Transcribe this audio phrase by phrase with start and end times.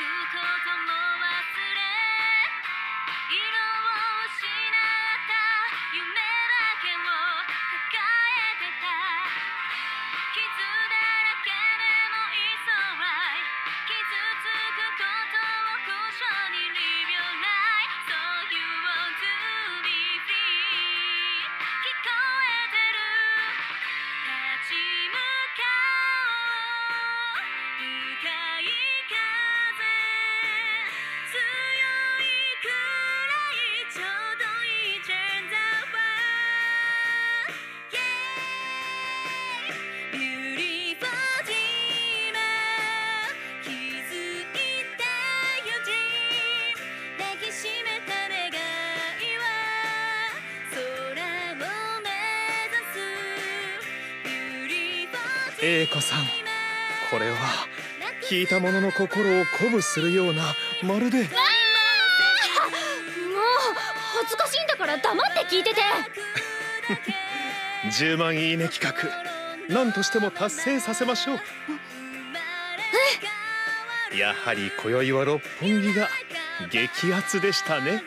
[0.00, 0.99] 此刻怎么
[55.62, 56.24] 英子さん
[57.10, 57.36] これは
[58.28, 61.28] 聞いた者の心を鼓舞するようなまるでもう
[64.18, 65.80] 恥ずかしいんだから黙って聞いてて。
[67.90, 68.94] 10万いいね企画
[69.68, 71.40] 何としても達成させましょう。
[74.16, 76.08] やはり今宵は六本木が
[76.70, 78.02] 激アツでしたね